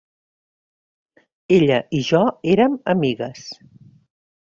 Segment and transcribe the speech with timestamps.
[1.57, 2.21] Ella i jo
[2.53, 3.45] érem amigues.